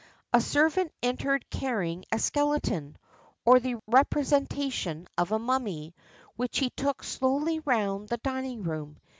[0.33, 2.97] A servant entered carrying a skeleton,
[3.45, 5.93] or the representation of a mummy,
[6.35, 8.97] which he took slowly round the dining room.